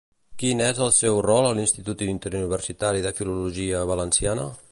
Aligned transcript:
Quin 0.43 0.61
és 0.67 0.79
el 0.85 0.89
seu 0.99 1.19
rol 1.25 1.49
a 1.49 1.51
l'Institut 1.59 2.01
Interuniversitari 2.07 3.05
de 3.07 3.13
Filologia 3.21 3.85
Valenciana? 3.95 4.51